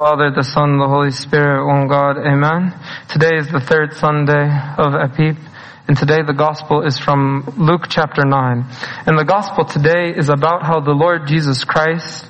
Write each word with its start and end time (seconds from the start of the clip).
Father, 0.00 0.30
the 0.34 0.42
Son, 0.42 0.78
the 0.78 0.88
Holy 0.88 1.10
Spirit, 1.10 1.66
one 1.66 1.86
God, 1.86 2.16
Amen. 2.16 2.72
Today 3.10 3.36
is 3.36 3.52
the 3.52 3.60
third 3.60 3.92
Sunday 3.92 4.48
of 4.80 4.96
Epip, 4.96 5.36
and 5.88 5.94
today 5.94 6.22
the 6.26 6.32
Gospel 6.32 6.80
is 6.86 6.98
from 6.98 7.44
Luke 7.58 7.84
chapter 7.90 8.24
9. 8.24 8.64
And 9.04 9.18
the 9.18 9.28
Gospel 9.28 9.66
today 9.66 10.16
is 10.16 10.30
about 10.30 10.62
how 10.64 10.80
the 10.80 10.96
Lord 10.96 11.28
Jesus 11.28 11.64
Christ, 11.64 12.24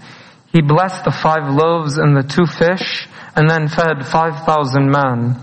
He 0.51 0.63
blessed 0.63 1.05
the 1.05 1.13
five 1.13 1.47
loaves 1.47 1.97
and 1.97 2.17
the 2.17 2.27
two 2.27 2.45
fish, 2.45 3.07
and 3.37 3.49
then 3.49 3.69
fed 3.69 4.05
5,000 4.05 4.91
men. 4.91 5.39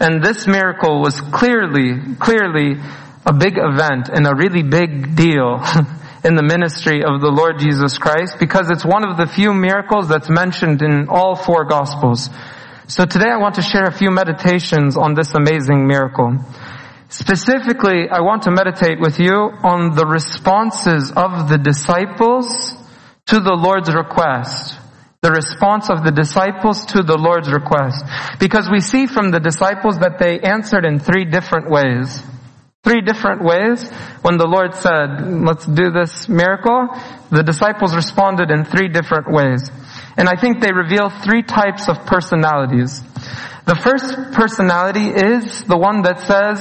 And 0.00 0.20
this 0.20 0.48
miracle 0.48 1.00
was 1.00 1.20
clearly, 1.20 2.16
clearly 2.18 2.74
a 3.24 3.32
big 3.32 3.54
event 3.54 4.10
and 4.12 4.26
a 4.26 4.34
really 4.34 4.64
big 4.64 5.14
deal. 5.14 5.62
in 6.24 6.34
the 6.34 6.42
ministry 6.42 7.04
of 7.04 7.20
the 7.20 7.30
Lord 7.30 7.58
Jesus 7.58 7.98
Christ 7.98 8.36
because 8.38 8.70
it's 8.70 8.84
one 8.84 9.06
of 9.06 9.16
the 9.16 9.26
few 9.26 9.52
miracles 9.54 10.08
that's 10.08 10.28
mentioned 10.30 10.82
in 10.82 11.08
all 11.08 11.36
four 11.36 11.64
gospels. 11.64 12.30
So 12.88 13.04
today 13.04 13.28
I 13.30 13.36
want 13.36 13.56
to 13.56 13.62
share 13.62 13.84
a 13.84 13.92
few 13.92 14.10
meditations 14.10 14.96
on 14.96 15.14
this 15.14 15.34
amazing 15.34 15.86
miracle. 15.86 16.38
Specifically, 17.10 18.08
I 18.10 18.20
want 18.20 18.42
to 18.42 18.50
meditate 18.50 19.00
with 19.00 19.18
you 19.18 19.32
on 19.32 19.94
the 19.94 20.06
responses 20.06 21.12
of 21.12 21.48
the 21.48 21.58
disciples 21.58 22.46
to 23.26 23.40
the 23.40 23.54
Lord's 23.54 23.92
request. 23.92 24.76
The 25.20 25.30
response 25.30 25.90
of 25.90 26.04
the 26.04 26.12
disciples 26.12 26.86
to 26.92 27.02
the 27.02 27.16
Lord's 27.16 27.50
request. 27.50 28.04
Because 28.38 28.68
we 28.70 28.80
see 28.80 29.06
from 29.06 29.30
the 29.30 29.40
disciples 29.40 29.98
that 29.98 30.18
they 30.18 30.38
answered 30.40 30.84
in 30.84 30.98
three 30.98 31.24
different 31.24 31.70
ways. 31.70 32.22
Three 32.88 33.02
different 33.02 33.44
ways. 33.44 33.86
When 34.22 34.38
the 34.38 34.46
Lord 34.46 34.74
said, 34.74 35.20
let's 35.44 35.66
do 35.66 35.90
this 35.90 36.26
miracle, 36.26 36.88
the 37.30 37.42
disciples 37.42 37.94
responded 37.94 38.50
in 38.50 38.64
three 38.64 38.88
different 38.88 39.30
ways. 39.30 39.68
And 40.16 40.26
I 40.26 40.36
think 40.40 40.62
they 40.62 40.72
reveal 40.72 41.10
three 41.10 41.42
types 41.42 41.88
of 41.88 42.06
personalities. 42.06 43.02
The 43.66 43.76
first 43.76 44.32
personality 44.32 45.04
is 45.04 45.64
the 45.64 45.76
one 45.76 46.00
that 46.02 46.20
says, 46.20 46.58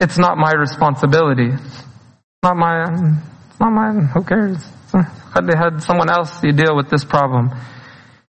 it's 0.00 0.16
not 0.16 0.38
my 0.38 0.52
responsibility. 0.52 1.50
Not 2.42 2.56
my, 2.56 2.84
not 3.60 3.70
mine, 3.70 4.06
who 4.14 4.24
cares? 4.24 4.64
Had 5.34 5.46
They 5.46 5.58
had 5.58 5.82
someone 5.82 6.08
else 6.08 6.42
you 6.42 6.52
deal 6.52 6.74
with 6.74 6.88
this 6.88 7.04
problem. 7.04 7.50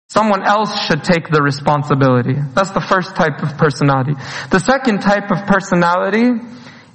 Someone 0.09 0.43
else 0.43 0.85
should 0.85 1.03
take 1.03 1.29
the 1.29 1.41
responsibility. 1.41 2.35
That's 2.53 2.71
the 2.71 2.81
first 2.81 3.15
type 3.15 3.41
of 3.41 3.57
personality. 3.57 4.13
The 4.51 4.59
second 4.59 5.01
type 5.01 5.31
of 5.31 5.47
personality 5.47 6.29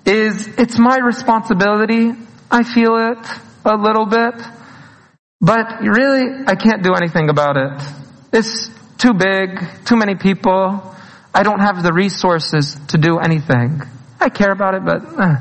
is, 0.04 0.46
it's 0.58 0.78
my 0.78 0.98
responsibility. 0.98 2.12
I 2.50 2.62
feel 2.62 2.96
it 2.96 3.18
a 3.64 3.76
little 3.76 4.06
bit. 4.06 4.34
But 5.40 5.80
really, 5.82 6.44
I 6.46 6.54
can't 6.54 6.82
do 6.82 6.94
anything 6.94 7.28
about 7.28 7.56
it. 7.56 7.82
It's 8.32 8.70
too 8.98 9.14
big, 9.14 9.84
too 9.84 9.96
many 9.96 10.14
people. 10.14 10.94
I 11.34 11.42
don't 11.42 11.60
have 11.60 11.82
the 11.82 11.92
resources 11.92 12.76
to 12.88 12.98
do 12.98 13.18
anything. 13.18 13.82
I 14.20 14.28
care 14.28 14.50
about 14.50 14.74
it, 14.74 14.84
but 14.84 15.02
uh, 15.18 15.36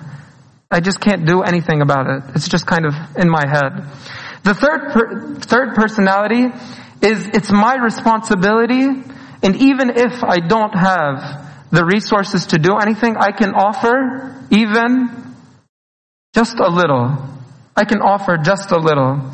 I 0.69 0.79
just 0.79 0.99
can't 0.99 1.25
do 1.25 1.41
anything 1.41 1.81
about 1.81 2.07
it. 2.07 2.35
It's 2.35 2.47
just 2.47 2.67
kind 2.67 2.85
of 2.85 2.93
in 3.17 3.29
my 3.29 3.47
head. 3.47 3.85
The 4.43 4.53
third, 4.53 4.91
per- 4.93 5.35
third 5.35 5.75
personality 5.75 6.45
is 7.08 7.27
it's 7.27 7.52
my 7.52 7.75
responsibility 7.75 8.88
and 9.44 9.55
even 9.55 9.91
if 9.91 10.23
I 10.23 10.39
don't 10.39 10.73
have 10.73 11.69
the 11.72 11.86
resources 11.86 12.47
to 12.47 12.59
do 12.59 12.77
anything, 12.77 13.17
I 13.17 13.31
can 13.31 13.53
offer 13.53 14.45
even 14.49 15.09
just 16.33 16.59
a 16.59 16.69
little. 16.69 17.17
I 17.75 17.86
can 17.86 18.02
offer 18.02 18.38
just 18.38 18.72
a 18.72 18.77
little. 18.77 19.31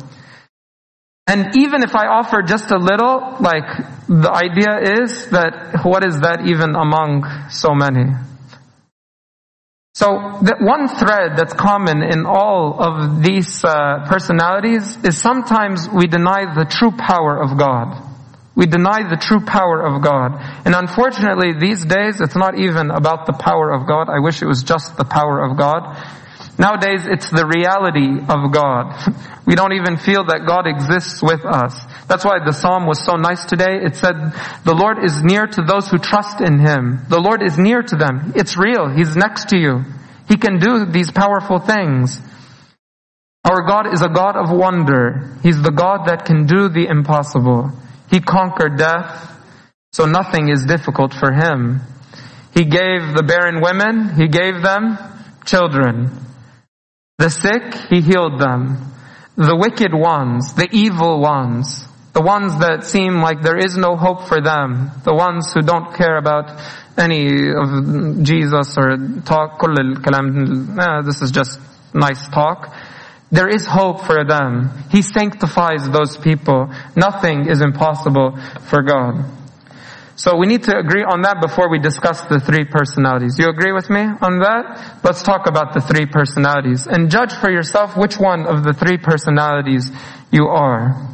And 1.26 1.56
even 1.56 1.82
if 1.82 1.94
I 1.94 2.06
offer 2.06 2.42
just 2.42 2.70
a 2.70 2.76
little, 2.76 3.36
like 3.40 3.64
the 4.08 4.30
idea 4.30 5.00
is 5.00 5.30
that 5.30 5.80
what 5.84 6.04
is 6.06 6.20
that 6.20 6.46
even 6.46 6.74
among 6.76 7.48
so 7.50 7.74
many? 7.74 8.12
So 9.94 10.42
the 10.42 10.56
one 10.58 10.88
thread 10.88 11.38
that's 11.38 11.54
common 11.54 12.02
in 12.02 12.26
all 12.26 12.82
of 12.82 13.22
these 13.22 13.62
uh, 13.62 14.02
personalities 14.10 14.98
is 15.04 15.22
sometimes 15.22 15.88
we 15.88 16.08
deny 16.08 16.50
the 16.50 16.66
true 16.66 16.90
power 16.90 17.38
of 17.40 17.56
God. 17.56 18.02
We 18.56 18.66
deny 18.66 19.06
the 19.06 19.14
true 19.14 19.46
power 19.46 19.86
of 19.86 20.02
God. 20.02 20.34
And 20.66 20.74
unfortunately, 20.74 21.54
these 21.60 21.84
days, 21.84 22.20
it's 22.20 22.34
not 22.34 22.58
even 22.58 22.90
about 22.90 23.26
the 23.26 23.38
power 23.38 23.70
of 23.70 23.86
God. 23.86 24.10
I 24.10 24.18
wish 24.18 24.42
it 24.42 24.46
was 24.46 24.64
just 24.64 24.96
the 24.96 25.04
power 25.04 25.38
of 25.46 25.56
God. 25.56 25.94
Nowadays, 26.58 27.06
it's 27.06 27.30
the 27.30 27.46
reality 27.46 28.18
of 28.18 28.50
God. 28.50 28.98
We 29.46 29.54
don't 29.54 29.74
even 29.74 29.98
feel 29.98 30.24
that 30.24 30.48
God 30.48 30.66
exists 30.66 31.22
with 31.22 31.44
us. 31.44 31.76
That's 32.08 32.24
why 32.24 32.38
the 32.44 32.52
psalm 32.52 32.86
was 32.86 33.02
so 33.04 33.16
nice 33.16 33.44
today. 33.44 33.80
It 33.82 33.96
said, 33.96 34.14
the 34.64 34.74
Lord 34.74 35.02
is 35.02 35.22
near 35.22 35.46
to 35.46 35.62
those 35.62 35.88
who 35.88 35.98
trust 35.98 36.40
in 36.40 36.58
Him. 36.58 37.06
The 37.08 37.20
Lord 37.20 37.42
is 37.42 37.58
near 37.58 37.82
to 37.82 37.96
them. 37.96 38.32
It's 38.36 38.56
real. 38.56 38.88
He's 38.88 39.16
next 39.16 39.48
to 39.50 39.56
you. 39.56 39.84
He 40.28 40.36
can 40.36 40.58
do 40.58 40.84
these 40.84 41.10
powerful 41.10 41.58
things. 41.58 42.20
Our 43.44 43.66
God 43.66 43.92
is 43.92 44.02
a 44.02 44.08
God 44.08 44.36
of 44.36 44.50
wonder. 44.50 45.36
He's 45.42 45.60
the 45.60 45.72
God 45.72 46.08
that 46.08 46.24
can 46.24 46.46
do 46.46 46.68
the 46.68 46.86
impossible. 46.88 47.72
He 48.10 48.20
conquered 48.20 48.78
death, 48.78 49.38
so 49.92 50.06
nothing 50.06 50.48
is 50.48 50.64
difficult 50.64 51.12
for 51.12 51.32
Him. 51.32 51.80
He 52.54 52.64
gave 52.64 53.12
the 53.14 53.24
barren 53.26 53.60
women, 53.60 54.14
He 54.16 54.28
gave 54.28 54.62
them 54.62 54.96
children. 55.44 56.10
The 57.18 57.28
sick, 57.28 57.74
He 57.90 58.00
healed 58.00 58.40
them. 58.40 58.92
The 59.36 59.56
wicked 59.56 59.92
ones, 59.92 60.54
the 60.54 60.68
evil 60.70 61.20
ones, 61.20 61.86
the 62.13 62.21
ones 62.21 62.57
that 62.59 62.83
seem 62.85 63.21
like 63.21 63.41
there 63.41 63.57
is 63.57 63.77
no 63.77 63.95
hope 63.95 64.27
for 64.27 64.41
them, 64.41 64.91
the 65.03 65.13
ones 65.13 65.53
who 65.53 65.61
don't 65.61 65.93
care 65.93 66.17
about 66.17 66.51
any 66.97 67.49
of 67.49 68.23
Jesus 68.23 68.77
or 68.77 68.97
talk, 69.25 69.59
كل 69.59 69.75
الكلام, 69.77 70.79
eh, 70.79 71.01
this 71.05 71.21
is 71.21 71.31
just 71.31 71.59
nice 71.93 72.27
talk. 72.29 72.73
There 73.31 73.47
is 73.47 73.67
hope 73.67 74.01
for 74.05 74.25
them. 74.25 74.71
He 74.89 75.01
sanctifies 75.03 75.87
those 75.89 76.17
people. 76.17 76.73
Nothing 76.95 77.47
is 77.47 77.61
impossible 77.61 78.37
for 78.67 78.81
God. 78.81 79.23
So 80.15 80.35
we 80.35 80.47
need 80.47 80.63
to 80.63 80.77
agree 80.77 81.03
on 81.03 81.21
that 81.21 81.39
before 81.39 81.69
we 81.69 81.79
discuss 81.79 82.19
the 82.25 82.41
three 82.41 82.65
personalities. 82.65 83.39
You 83.39 83.47
agree 83.47 83.71
with 83.71 83.89
me 83.89 84.01
on 84.01 84.39
that? 84.39 84.99
Let's 85.03 85.23
talk 85.23 85.47
about 85.47 85.73
the 85.73 85.79
three 85.79 86.07
personalities 86.07 86.87
and 86.87 87.09
judge 87.09 87.31
for 87.31 87.49
yourself 87.49 87.95
which 87.95 88.17
one 88.19 88.45
of 88.45 88.63
the 88.63 88.73
three 88.73 88.97
personalities 88.97 89.89
you 90.31 90.47
are. 90.47 91.12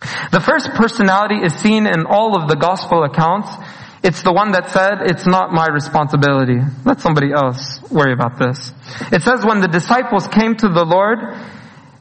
The 0.00 0.40
first 0.40 0.70
personality 0.74 1.36
is 1.44 1.52
seen 1.54 1.86
in 1.86 2.06
all 2.06 2.40
of 2.40 2.48
the 2.48 2.56
gospel 2.56 3.04
accounts. 3.04 3.50
It's 4.02 4.22
the 4.22 4.32
one 4.32 4.52
that 4.52 4.70
said, 4.70 5.02
it's 5.02 5.26
not 5.26 5.52
my 5.52 5.66
responsibility. 5.66 6.58
Let 6.86 7.00
somebody 7.00 7.32
else 7.32 7.80
worry 7.90 8.14
about 8.14 8.38
this. 8.38 8.72
It 9.12 9.22
says 9.22 9.44
when 9.44 9.60
the 9.60 9.68
disciples 9.68 10.26
came 10.26 10.56
to 10.56 10.68
the 10.68 10.84
Lord, 10.84 11.18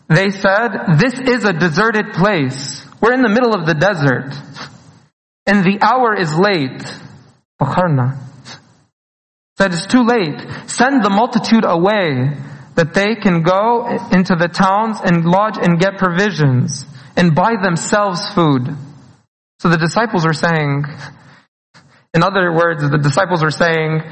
they 0.08 0.30
said, 0.30 0.96
this 0.98 1.20
is 1.20 1.44
a 1.44 1.52
deserted 1.52 2.14
place. 2.14 2.86
We're 3.02 3.14
in 3.14 3.22
the 3.22 3.30
middle 3.30 3.54
of 3.54 3.66
the 3.66 3.76
desert 3.76 4.34
and 5.46 5.66
the 5.66 5.80
hour 5.82 6.16
is 6.16 6.34
late. 6.38 6.82
Said 9.58 9.74
it's 9.74 9.88
too 9.88 10.06
late. 10.06 10.70
Send 10.70 11.04
the 11.04 11.10
multitude 11.10 11.66
away 11.66 12.32
that 12.76 12.94
they 12.94 13.16
can 13.16 13.42
go 13.42 13.88
into 14.12 14.36
the 14.36 14.48
towns 14.48 15.00
and 15.04 15.26
lodge 15.26 15.58
and 15.62 15.80
get 15.80 15.98
provisions 15.98 16.86
and 17.20 17.36
buy 17.36 17.56
themselves 17.62 18.26
food. 18.30 18.66
So 19.60 19.68
the 19.68 19.78
disciples 19.78 20.26
are 20.26 20.34
saying, 20.34 20.86
in 22.14 22.24
other 22.24 22.54
words, 22.54 22.82
the 22.90 22.98
disciples 22.98 23.44
are 23.44 23.52
saying, 23.52 24.04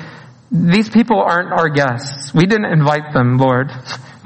these 0.51 0.90
people 0.90 1.22
aren't 1.22 1.57
our 1.57 1.69
guests. 1.69 2.34
We 2.34 2.46
didn't 2.46 2.72
invite 2.72 3.13
them, 3.13 3.38
Lord. 3.38 3.72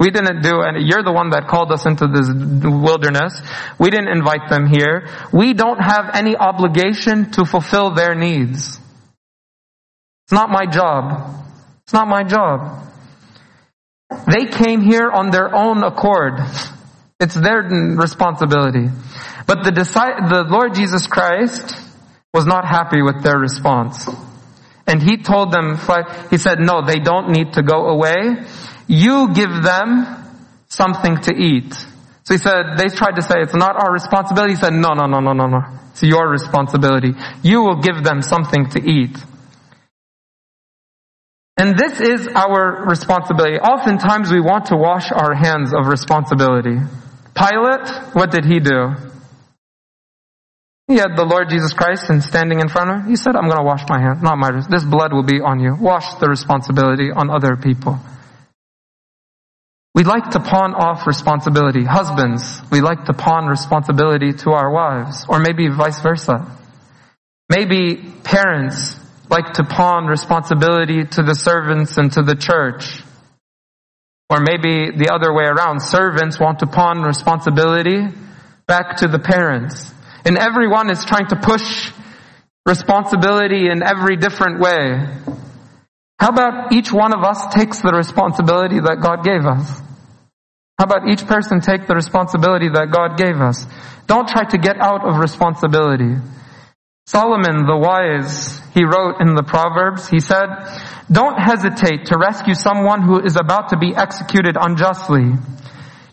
We 0.00 0.10
didn't 0.10 0.42
do 0.42 0.62
and 0.62 0.84
you're 0.88 1.04
the 1.04 1.12
one 1.12 1.30
that 1.30 1.46
called 1.46 1.70
us 1.70 1.86
into 1.86 2.08
this 2.08 2.26
wilderness. 2.28 3.40
We 3.78 3.90
didn't 3.90 4.08
invite 4.08 4.50
them 4.50 4.66
here. 4.66 5.08
We 5.32 5.54
don't 5.54 5.78
have 5.78 6.10
any 6.14 6.34
obligation 6.34 7.30
to 7.32 7.44
fulfill 7.44 7.94
their 7.94 8.16
needs. 8.16 8.80
It's 10.24 10.32
not 10.32 10.50
my 10.50 10.66
job. 10.66 11.46
It's 11.84 11.92
not 11.92 12.08
my 12.08 12.24
job. 12.24 12.84
They 14.26 14.46
came 14.46 14.80
here 14.80 15.08
on 15.08 15.30
their 15.30 15.54
own 15.54 15.84
accord. 15.84 16.40
It's 17.22 17.34
their 17.34 17.62
responsibility. 17.62 18.88
But 19.46 19.62
the, 19.62 19.70
the 19.70 20.44
Lord 20.50 20.74
Jesus 20.74 21.06
Christ 21.06 21.72
was 22.34 22.46
not 22.46 22.64
happy 22.66 23.00
with 23.00 23.22
their 23.22 23.38
response. 23.38 24.08
And 24.88 25.00
he 25.00 25.18
told 25.18 25.52
them, 25.52 25.78
he 26.30 26.36
said, 26.36 26.58
no, 26.58 26.84
they 26.84 26.98
don't 26.98 27.30
need 27.30 27.52
to 27.52 27.62
go 27.62 27.86
away. 27.90 28.42
You 28.88 29.32
give 29.32 29.62
them 29.62 30.18
something 30.66 31.20
to 31.22 31.32
eat. 31.32 31.72
So 32.24 32.34
he 32.34 32.38
said, 32.38 32.74
they 32.76 32.88
tried 32.88 33.14
to 33.14 33.22
say 33.22 33.36
it's 33.38 33.54
not 33.54 33.76
our 33.80 33.92
responsibility. 33.92 34.54
He 34.54 34.58
said, 34.58 34.72
no, 34.72 34.90
no, 34.90 35.06
no, 35.06 35.20
no, 35.20 35.32
no, 35.32 35.46
no. 35.46 35.60
It's 35.92 36.02
your 36.02 36.28
responsibility. 36.28 37.12
You 37.44 37.62
will 37.62 37.80
give 37.80 38.02
them 38.02 38.22
something 38.22 38.68
to 38.70 38.80
eat. 38.82 39.16
And 41.56 41.78
this 41.78 42.00
is 42.00 42.26
our 42.34 42.84
responsibility. 42.88 43.60
Oftentimes 43.60 44.32
we 44.32 44.40
want 44.40 44.66
to 44.66 44.76
wash 44.76 45.12
our 45.12 45.34
hands 45.34 45.72
of 45.72 45.86
responsibility. 45.86 46.78
Pilate, 47.34 48.14
what 48.14 48.30
did 48.30 48.44
he 48.44 48.60
do? 48.60 48.94
He 50.88 50.96
had 50.96 51.16
the 51.16 51.24
Lord 51.24 51.48
Jesus 51.48 51.72
Christ 51.72 52.10
and 52.10 52.22
standing 52.22 52.60
in 52.60 52.68
front 52.68 52.90
of 52.90 52.96
him. 53.00 53.08
He 53.08 53.16
said, 53.16 53.34
I'm 53.36 53.48
going 53.48 53.56
to 53.56 53.64
wash 53.64 53.84
my 53.88 54.00
hands. 54.00 54.22
Not 54.22 54.36
my, 54.36 54.50
this 54.68 54.84
blood 54.84 55.12
will 55.12 55.22
be 55.22 55.40
on 55.40 55.60
you. 55.60 55.74
Wash 55.80 56.14
the 56.16 56.28
responsibility 56.28 57.10
on 57.10 57.30
other 57.30 57.56
people. 57.56 57.98
We 59.94 60.04
like 60.04 60.30
to 60.30 60.40
pawn 60.40 60.74
off 60.74 61.06
responsibility. 61.06 61.84
Husbands, 61.84 62.60
we 62.70 62.80
like 62.80 63.04
to 63.06 63.12
pawn 63.12 63.46
responsibility 63.46 64.32
to 64.44 64.50
our 64.52 64.70
wives, 64.70 65.26
or 65.28 65.38
maybe 65.38 65.68
vice 65.68 66.00
versa. 66.00 66.46
Maybe 67.48 67.96
parents 68.24 68.96
like 69.28 69.54
to 69.54 69.64
pawn 69.64 70.06
responsibility 70.06 71.04
to 71.04 71.22
the 71.22 71.34
servants 71.34 71.98
and 71.98 72.10
to 72.12 72.22
the 72.22 72.34
church. 72.34 73.02
Or 74.32 74.40
maybe 74.40 74.96
the 74.96 75.12
other 75.12 75.30
way 75.30 75.44
around. 75.44 75.82
Servants 75.82 76.40
want 76.40 76.60
to 76.60 76.66
pawn 76.66 77.02
responsibility 77.02 78.08
back 78.66 78.96
to 79.04 79.06
the 79.06 79.18
parents. 79.18 79.92
And 80.24 80.38
everyone 80.38 80.88
is 80.88 81.04
trying 81.04 81.28
to 81.28 81.36
push 81.36 81.92
responsibility 82.64 83.68
in 83.68 83.82
every 83.82 84.16
different 84.16 84.58
way. 84.58 85.04
How 86.18 86.28
about 86.28 86.72
each 86.72 86.90
one 86.90 87.12
of 87.12 87.22
us 87.22 87.52
takes 87.52 87.82
the 87.82 87.92
responsibility 87.92 88.80
that 88.80 89.02
God 89.02 89.22
gave 89.22 89.44
us? 89.44 89.68
How 90.78 90.84
about 90.84 91.08
each 91.12 91.26
person 91.26 91.60
take 91.60 91.86
the 91.86 91.94
responsibility 91.94 92.70
that 92.72 92.88
God 92.90 93.18
gave 93.18 93.36
us? 93.36 93.66
Don't 94.06 94.26
try 94.26 94.48
to 94.48 94.56
get 94.56 94.80
out 94.80 95.06
of 95.06 95.20
responsibility. 95.20 96.16
Solomon 97.06 97.66
the 97.66 97.76
wise, 97.76 98.60
he 98.74 98.84
wrote 98.84 99.20
in 99.20 99.34
the 99.34 99.42
Proverbs, 99.42 100.08
he 100.08 100.20
said, 100.20 100.46
don't 101.10 101.38
hesitate 101.38 102.06
to 102.06 102.18
rescue 102.18 102.54
someone 102.54 103.02
who 103.02 103.20
is 103.20 103.36
about 103.36 103.70
to 103.70 103.76
be 103.76 103.94
executed 103.94 104.56
unjustly. 104.58 105.32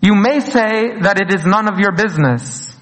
You 0.02 0.16
may 0.16 0.40
say 0.40 1.00
that 1.02 1.22
it 1.22 1.34
is 1.34 1.46
none 1.46 1.72
of 1.72 1.80
your 1.80 1.92
business. 1.92 2.76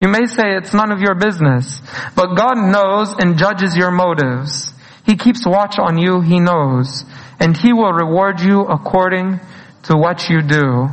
You 0.00 0.08
may 0.08 0.26
say 0.26 0.56
it's 0.56 0.74
none 0.74 0.90
of 0.92 1.00
your 1.00 1.14
business, 1.14 1.80
but 2.16 2.34
God 2.34 2.56
knows 2.56 3.14
and 3.18 3.38
judges 3.38 3.76
your 3.76 3.90
motives. 3.90 4.72
He 5.06 5.16
keeps 5.16 5.46
watch 5.46 5.78
on 5.78 5.98
you, 5.98 6.20
He 6.20 6.40
knows, 6.40 7.04
and 7.38 7.56
He 7.56 7.72
will 7.72 7.92
reward 7.92 8.40
you 8.40 8.62
according 8.62 9.40
to 9.84 9.96
what 9.96 10.28
you 10.28 10.42
do. 10.42 10.88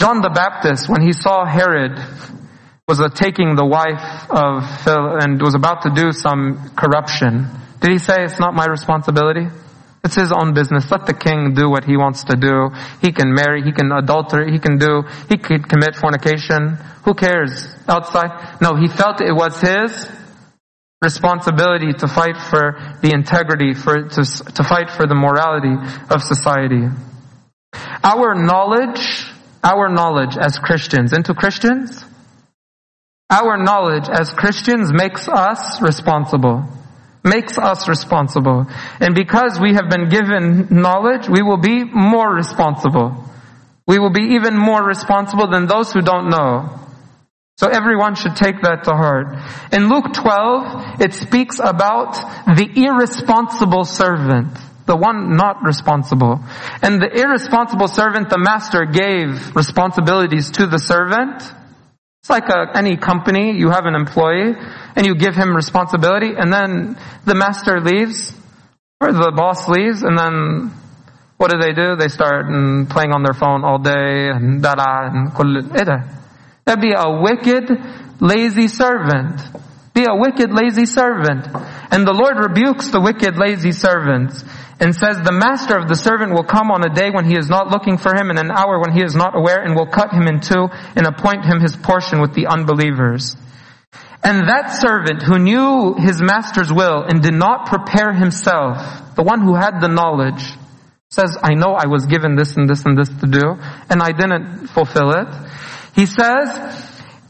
John 0.00 0.20
the 0.20 0.30
Baptist, 0.34 0.88
when 0.88 1.02
he 1.02 1.12
saw 1.12 1.44
Herod 1.46 1.98
was 2.86 3.00
taking 3.14 3.56
the 3.56 3.64
wife 3.64 4.28
of 4.28 4.60
Phil 4.84 5.16
and 5.16 5.40
was 5.40 5.54
about 5.54 5.88
to 5.88 5.90
do 5.96 6.12
some 6.12 6.68
corruption, 6.76 7.48
did 7.80 7.92
he 7.92 7.98
say 7.98 8.24
it's 8.24 8.38
not 8.38 8.52
my 8.52 8.66
responsibility? 8.66 9.48
It's 10.04 10.14
his 10.14 10.32
own 10.32 10.52
business. 10.52 10.90
Let 10.90 11.06
the 11.06 11.14
king 11.14 11.54
do 11.54 11.70
what 11.70 11.84
he 11.84 11.96
wants 11.96 12.24
to 12.24 12.36
do. 12.36 12.68
He 13.00 13.10
can 13.10 13.32
marry, 13.32 13.62
he 13.62 13.72
can 13.72 13.90
adulterate, 13.90 14.52
he 14.52 14.58
can 14.58 14.76
do, 14.76 15.02
he 15.30 15.38
could 15.38 15.66
commit 15.66 15.96
fornication. 15.96 16.76
Who 17.08 17.14
cares? 17.14 17.64
Outside? 17.88 18.60
No, 18.60 18.76
he 18.76 18.88
felt 18.88 19.22
it 19.22 19.32
was 19.32 19.58
his 19.62 19.88
responsibility 21.00 21.94
to 22.04 22.06
fight 22.06 22.36
for 22.36 22.76
the 23.00 23.12
integrity, 23.14 23.72
for, 23.72 24.12
to, 24.12 24.22
to 24.28 24.62
fight 24.62 24.90
for 24.90 25.06
the 25.06 25.16
morality 25.16 25.72
of 26.12 26.20
society. 26.20 26.84
Our 28.04 28.34
knowledge, 28.34 29.24
our 29.62 29.88
knowledge 29.88 30.36
as 30.36 30.58
Christians, 30.58 31.14
into 31.14 31.32
Christians, 31.32 32.04
our 33.34 33.56
knowledge 33.56 34.08
as 34.08 34.30
Christians 34.32 34.92
makes 34.92 35.28
us 35.28 35.82
responsible. 35.82 36.64
Makes 37.24 37.58
us 37.58 37.88
responsible. 37.88 38.66
And 39.00 39.14
because 39.14 39.58
we 39.58 39.74
have 39.74 39.88
been 39.90 40.08
given 40.08 40.68
knowledge, 40.70 41.28
we 41.28 41.42
will 41.42 41.56
be 41.56 41.82
more 41.82 42.32
responsible. 42.32 43.24
We 43.86 43.98
will 43.98 44.12
be 44.12 44.34
even 44.36 44.56
more 44.56 44.82
responsible 44.86 45.48
than 45.50 45.66
those 45.66 45.92
who 45.92 46.00
don't 46.00 46.30
know. 46.30 46.80
So 47.56 47.68
everyone 47.68 48.14
should 48.14 48.36
take 48.36 48.62
that 48.62 48.84
to 48.84 48.92
heart. 48.92 49.28
In 49.72 49.88
Luke 49.88 50.12
12, 50.12 51.00
it 51.00 51.14
speaks 51.14 51.58
about 51.58 52.14
the 52.46 52.68
irresponsible 52.74 53.84
servant, 53.84 54.58
the 54.86 54.96
one 54.96 55.36
not 55.36 55.62
responsible. 55.62 56.40
And 56.82 57.00
the 57.00 57.10
irresponsible 57.10 57.88
servant, 57.88 58.28
the 58.28 58.38
master 58.38 58.84
gave 58.86 59.54
responsibilities 59.56 60.50
to 60.52 60.66
the 60.66 60.78
servant. 60.78 61.42
It's 62.24 62.30
like 62.30 62.48
a, 62.48 62.72
any 62.74 62.96
company, 62.96 63.52
you 63.52 63.68
have 63.68 63.84
an 63.84 63.94
employee 63.94 64.54
and 64.96 65.04
you 65.04 65.14
give 65.14 65.36
him 65.36 65.54
responsibility 65.54 66.30
and 66.34 66.50
then 66.50 66.96
the 67.26 67.34
master 67.34 67.82
leaves 67.82 68.32
or 68.98 69.12
the 69.12 69.30
boss 69.36 69.68
leaves 69.68 70.02
and 70.02 70.16
then 70.16 70.72
what 71.36 71.50
do 71.50 71.58
they 71.58 71.74
do? 71.74 71.96
They 71.96 72.08
start 72.08 72.46
mm, 72.46 72.88
playing 72.88 73.12
on 73.12 73.24
their 73.24 73.34
phone 73.34 73.62
all 73.62 73.76
day 73.76 74.30
and 74.30 74.62
da 74.62 74.72
and 74.72 75.34
kull, 75.34 75.68
That'd 76.64 76.80
be 76.80 76.94
a 76.96 77.20
wicked, 77.20 77.68
lazy 78.22 78.68
servant. 78.68 79.42
Be 79.92 80.06
a 80.08 80.16
wicked, 80.16 80.48
lazy 80.50 80.86
servant. 80.86 81.44
And 81.92 82.08
the 82.08 82.16
Lord 82.16 82.40
rebukes 82.40 82.88
the 82.88 83.02
wicked, 83.02 83.36
lazy 83.36 83.72
servants 83.72 84.42
and 84.80 84.94
says 84.94 85.18
the 85.18 85.32
master 85.32 85.76
of 85.76 85.88
the 85.88 85.94
servant 85.94 86.32
will 86.32 86.44
come 86.44 86.70
on 86.70 86.84
a 86.84 86.92
day 86.92 87.10
when 87.10 87.24
he 87.24 87.36
is 87.36 87.48
not 87.48 87.70
looking 87.70 87.98
for 87.98 88.14
him 88.14 88.30
and 88.30 88.38
an 88.38 88.50
hour 88.50 88.80
when 88.80 88.92
he 88.92 89.02
is 89.02 89.14
not 89.14 89.36
aware 89.36 89.62
and 89.62 89.74
will 89.74 89.86
cut 89.86 90.12
him 90.12 90.26
in 90.26 90.40
two 90.40 90.68
and 90.96 91.06
appoint 91.06 91.44
him 91.44 91.60
his 91.60 91.76
portion 91.76 92.20
with 92.20 92.34
the 92.34 92.46
unbelievers. 92.46 93.36
And 94.24 94.48
that 94.48 94.72
servant 94.72 95.22
who 95.22 95.38
knew 95.38 95.94
his 95.94 96.20
master's 96.20 96.72
will 96.72 97.04
and 97.04 97.22
did 97.22 97.34
not 97.34 97.66
prepare 97.66 98.12
himself, 98.12 99.14
the 99.14 99.22
one 99.22 99.42
who 99.42 99.54
had 99.54 99.80
the 99.80 99.88
knowledge, 99.88 100.42
says, 101.10 101.36
I 101.40 101.54
know 101.54 101.74
I 101.74 101.86
was 101.86 102.06
given 102.06 102.34
this 102.34 102.56
and 102.56 102.68
this 102.68 102.84
and 102.84 102.98
this 102.98 103.08
to 103.20 103.26
do, 103.26 103.56
and 103.88 104.02
I 104.02 104.12
didn't 104.12 104.68
fulfill 104.68 105.10
it. 105.10 105.28
He 105.94 106.06
says, 106.06 106.48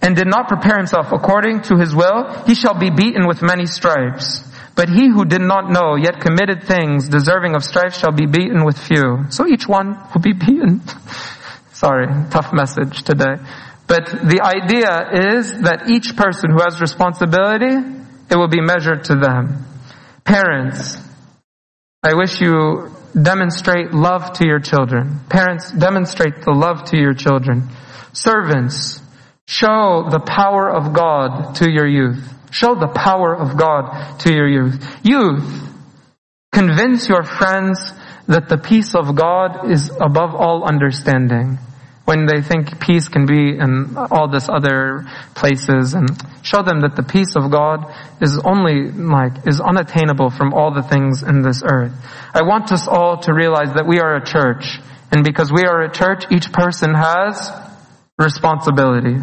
and 0.01 0.15
did 0.15 0.29
not 0.29 0.49
prepare 0.49 0.79
himself 0.79 1.13
according 1.13 1.63
to 1.63 1.77
his 1.77 1.95
will, 1.95 2.45
he 2.47 2.55
shall 2.55 2.79
be 2.79 2.91
beaten 2.91 3.27
with 3.27 3.43
many 3.43 3.67
stripes. 3.67 4.41
But 4.75 4.89
he 4.89 5.09
who 5.09 5.25
did 5.25 5.41
not 5.41 5.71
know, 5.71 5.95
yet 5.95 6.21
committed 6.21 6.65
things 6.65 7.09
deserving 7.09 7.55
of 7.55 7.63
strife 7.63 7.95
shall 7.95 8.11
be 8.11 8.27
beaten 8.27 8.65
with 8.65 8.77
few. 8.79 9.27
So 9.31 9.47
each 9.47 9.69
one 9.69 9.97
will 10.13 10.21
be 10.21 10.33
beaten. 10.47 10.83
Sorry, 11.73 12.07
tough 12.31 12.53
message 12.53 13.03
today. 13.03 13.37
But 13.87 14.07
the 14.07 14.41
idea 14.43 15.37
is 15.37 15.61
that 15.63 15.91
each 15.91 16.17
person 16.17 16.51
who 16.51 16.63
has 16.63 16.81
responsibility, 16.81 17.75
it 18.31 18.37
will 18.37 18.49
be 18.49 18.61
measured 18.61 19.05
to 19.05 19.17
them. 19.17 19.67
Parents, 20.25 20.97
I 22.03 22.15
wish 22.15 22.41
you 22.41 22.91
demonstrate 23.21 23.93
love 23.93 24.33
to 24.35 24.47
your 24.47 24.59
children. 24.59 25.21
Parents, 25.29 25.71
demonstrate 25.71 26.43
the 26.43 26.53
love 26.53 26.85
to 26.87 26.97
your 26.97 27.15
children. 27.15 27.69
Servants, 28.13 29.01
show 29.47 30.09
the 30.11 30.21
power 30.21 30.69
of 30.69 30.93
God 30.93 31.57
to 31.57 31.71
your 31.71 31.87
youth. 31.87 32.34
Show 32.55 32.77
the 32.77 32.87
power 32.87 33.35
of 33.35 33.59
God 33.59 34.21
to 34.21 34.33
your 34.33 34.47
youth. 34.47 34.79
Youth, 35.03 35.43
convince 36.53 37.09
your 37.09 37.25
friends 37.25 37.93
that 38.29 38.49
the 38.49 38.59
peace 38.59 38.95
of 38.95 39.17
God 39.17 39.73
is 39.73 39.91
above 39.91 40.37
all 40.37 40.63
understanding. 40.63 41.59
When 42.05 42.27
they 42.27 42.43
think 42.43 42.79
peace 42.79 43.09
can 43.09 43.27
be 43.27 43.59
in 43.59 43.97
all 43.97 44.29
this 44.29 44.49
other 44.49 45.05
places 45.35 45.95
and 45.95 46.09
show 46.43 46.63
them 46.63 46.83
that 46.83 46.95
the 46.95 47.03
peace 47.03 47.35
of 47.35 47.51
God 47.51 47.93
is 48.23 48.39
only 48.45 48.93
like, 48.93 49.49
is 49.49 49.61
unattainable 49.61 50.31
from 50.31 50.55
all 50.55 50.73
the 50.73 50.83
things 50.83 51.25
in 51.25 51.43
this 51.43 51.61
earth. 51.67 51.93
I 52.33 52.43
want 52.43 52.71
us 52.71 52.87
all 52.87 53.19
to 53.23 53.35
realize 53.35 53.75
that 53.75 53.89
we 53.89 53.99
are 53.99 54.15
a 54.15 54.25
church. 54.25 54.79
And 55.11 55.25
because 55.25 55.51
we 55.51 55.65
are 55.65 55.83
a 55.83 55.91
church, 55.91 56.23
each 56.31 56.53
person 56.53 56.95
has 56.95 57.51
responsibility. 58.17 59.17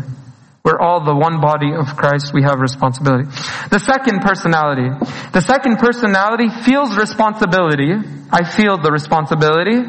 We're 0.63 0.79
all 0.79 1.03
the 1.03 1.15
one 1.15 1.41
body 1.41 1.73
of 1.73 1.97
Christ. 1.97 2.33
We 2.33 2.43
have 2.43 2.59
responsibility. 2.59 3.25
The 3.69 3.79
second 3.79 4.21
personality. 4.21 4.89
The 5.33 5.41
second 5.41 5.77
personality 5.77 6.49
feels 6.49 6.95
responsibility. 6.95 7.93
I 8.31 8.43
feel 8.43 8.77
the 8.77 8.91
responsibility, 8.91 9.81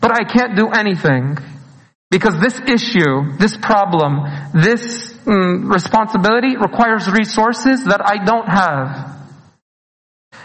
but 0.00 0.10
I 0.10 0.24
can't 0.24 0.56
do 0.56 0.68
anything. 0.68 1.36
Because 2.10 2.38
this 2.40 2.60
issue, 2.60 3.36
this 3.38 3.56
problem, 3.56 4.22
this 4.54 5.12
mm, 5.26 5.70
responsibility 5.70 6.56
requires 6.56 7.10
resources 7.10 7.84
that 7.84 8.00
I 8.00 8.24
don't 8.24 8.48
have. 8.48 9.14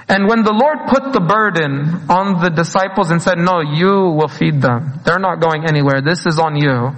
And 0.10 0.28
when 0.28 0.44
the 0.44 0.52
Lord 0.52 0.90
put 0.90 1.14
the 1.14 1.22
burden 1.22 2.10
on 2.10 2.42
the 2.42 2.50
disciples 2.50 3.12
and 3.12 3.22
said, 3.22 3.38
no, 3.38 3.62
you 3.62 4.18
will 4.18 4.28
feed 4.28 4.60
them. 4.62 5.00
They're 5.06 5.22
not 5.22 5.40
going 5.40 5.66
anywhere. 5.70 6.02
This 6.02 6.26
is 6.26 6.40
on 6.40 6.58
you. 6.58 6.98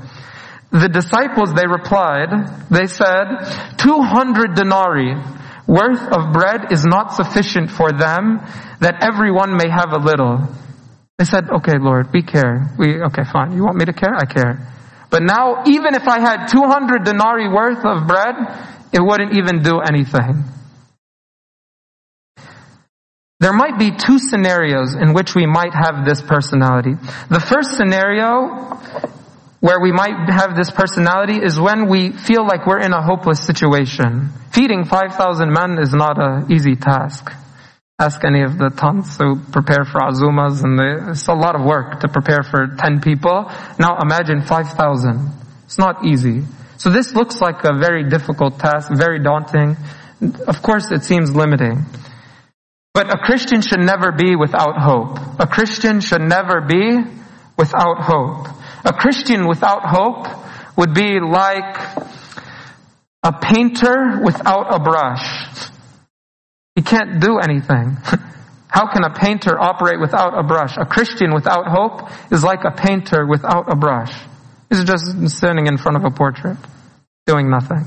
The 0.72 0.88
disciples, 0.88 1.54
they 1.54 1.68
replied, 1.68 2.32
they 2.72 2.88
said, 2.88 3.44
200 3.78 4.56
denarii 4.56 5.16
worth 5.68 6.08
of 6.08 6.32
bread 6.32 6.72
is 6.72 6.86
not 6.86 7.14
sufficient 7.14 7.70
for 7.70 7.92
them 7.92 8.40
that 8.80 9.04
everyone 9.04 9.58
may 9.58 9.70
have 9.70 9.92
a 9.92 10.00
little. 10.00 10.48
They 11.20 11.26
said, 11.26 11.50
okay, 11.60 11.78
Lord, 11.78 12.08
we 12.14 12.24
care. 12.24 12.72
We, 12.80 13.04
okay, 13.04 13.24
fine. 13.32 13.52
You 13.52 13.64
want 13.64 13.78
me 13.78 13.86
to 13.86 13.94
care? 13.94 14.16
I 14.16 14.26
care. 14.26 14.74
But 15.10 15.24
now, 15.24 15.64
even 15.68 15.94
if 15.94 16.08
I 16.08 16.20
had 16.20 16.48
200 16.48 17.04
denarii 17.04 17.50
worth 17.50 17.84
of 17.84 18.08
bread, 18.08 18.36
it 18.94 19.02
wouldn't 19.02 19.38
even 19.38 19.62
do 19.62 19.80
anything. 19.80 20.46
There 23.42 23.54
might 23.54 23.78
be 23.78 23.92
two 23.92 24.20
scenarios 24.20 24.96
in 24.96 25.14
which 25.14 25.36
we 25.36 25.46
might 25.46 25.74
have 25.74 26.06
this 26.06 26.22
personality. 26.22 26.94
The 27.30 27.40
first 27.40 27.76
scenario 27.76 28.80
where 29.62 29.80
we 29.80 29.92
might 29.92 30.28
have 30.28 30.56
this 30.56 30.72
personality 30.72 31.38
is 31.38 31.60
when 31.60 31.88
we 31.88 32.12
feel 32.12 32.44
like 32.44 32.66
we're 32.66 32.82
in 32.82 32.94
a 32.94 33.02
hopeless 33.02 33.46
situation. 33.46 34.30
Feeding 34.52 34.86
5,000 34.86 35.54
men 35.54 35.78
is 35.78 35.94
not 35.94 36.18
an 36.20 36.52
easy 36.52 36.76
task. 36.76 37.32
Ask 38.00 38.26
any 38.26 38.42
of 38.42 38.58
the 38.58 38.72
tons 38.72 39.16
who 39.18 39.40
prepare 39.40 39.86
for 39.86 40.02
azumas 40.02 40.64
and 40.64 41.12
it's 41.12 41.28
a 41.28 41.34
lot 41.34 41.56
of 41.56 41.64
work 41.64 42.00
to 42.00 42.08
prepare 42.10 42.42
for 42.42 42.76
10 42.76 43.02
people. 43.02 43.52
Now 43.78 44.00
imagine 44.02 44.42
5,000. 44.42 45.30
It's 45.66 45.78
not 45.78 46.06
easy. 46.06 46.42
So 46.78 46.90
this 46.90 47.14
looks 47.14 47.40
like 47.40 47.64
a 47.64 47.78
very 47.78 48.10
difficult 48.10 48.58
task, 48.58 48.90
very 48.92 49.22
daunting. 49.22 49.78
Of 50.48 50.64
course 50.64 50.92
it 50.92 51.04
seems 51.04 51.36
limiting. 51.36 51.86
But 52.96 53.14
a 53.14 53.20
Christian 53.24 53.62
should 53.62 53.80
never 53.80 54.12
be 54.12 54.36
without 54.36 54.82
hope. 54.82 55.20
A 55.40 55.46
Christian 55.46 56.02
should 56.02 56.22
never 56.22 56.62
be 56.62 56.98
without 57.56 58.02
hope. 58.02 58.48
A 58.84 58.94
Christian 58.94 59.48
without 59.48 59.84
hope 59.86 60.28
would 60.78 60.94
be 60.94 61.20
like 61.20 61.78
a 63.24 63.34
painter 63.34 64.20
without 64.24 64.74
a 64.74 64.80
brush. 64.80 65.70
He 66.76 66.82
can't 66.82 67.20
do 67.22 67.38
anything. 67.38 67.98
How 68.68 68.92
can 68.92 69.04
a 69.04 69.14
painter 69.14 69.60
operate 69.60 70.00
without 70.00 70.38
a 70.38 70.44
brush? 70.44 70.78
A 70.78 70.86
Christian 70.86 71.34
without 71.34 71.68
hope 71.68 72.10
is 72.32 72.42
like 72.42 72.64
a 72.64 72.72
painter 72.72 73.28
without 73.28 73.72
a 73.72 73.76
brush. 73.76 74.14
He's 74.70 74.86
just 74.86 75.06
standing 75.28 75.68
in 75.68 75.78
front 75.78 75.98
of 75.98 76.06
a 76.06 76.10
portrait, 76.10 76.58
doing 77.28 77.50
nothing. 77.50 77.86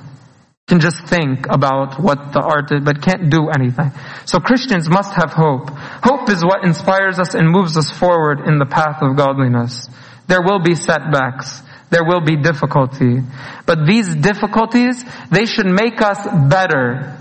Can 0.68 0.80
just 0.80 1.06
think 1.06 1.46
about 1.48 2.00
what 2.00 2.32
the 2.32 2.40
art 2.40 2.70
is, 2.72 2.80
but 2.84 3.00
can't 3.00 3.30
do 3.30 3.48
anything. 3.48 3.92
So 4.26 4.38
Christians 4.40 4.88
must 4.88 5.14
have 5.14 5.32
hope. 5.32 5.70
Hope 6.04 6.28
is 6.28 6.44
what 6.44 6.64
inspires 6.64 7.18
us 7.18 7.34
and 7.34 7.50
moves 7.50 7.76
us 7.76 7.90
forward 7.90 8.40
in 8.46 8.58
the 8.58 8.66
path 8.66 9.00
of 9.00 9.16
godliness. 9.16 9.88
There 10.26 10.42
will 10.42 10.60
be 10.60 10.74
setbacks. 10.74 11.62
There 11.90 12.04
will 12.04 12.20
be 12.20 12.36
difficulty. 12.36 13.20
But 13.66 13.86
these 13.86 14.14
difficulties, 14.14 15.04
they 15.30 15.46
should 15.46 15.66
make 15.66 16.00
us 16.02 16.18
better, 16.48 17.16